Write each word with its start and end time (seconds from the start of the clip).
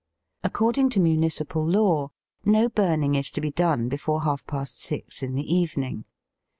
According 0.43 0.89
to 0.91 0.99
municipal 0.99 1.63
law, 1.63 2.09
no 2.43 2.69
burning 2.69 3.13
is 3.13 3.29
to 3.29 3.39
be 3.39 3.51
done 3.51 3.87
before 3.87 4.23
half 4.23 4.47
past 4.47 4.81
six 4.81 5.21
in 5.21 5.35
the 5.35 5.45
evening. 5.55 6.05